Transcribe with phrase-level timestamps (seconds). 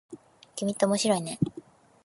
[0.55, 1.37] 君って面白いね。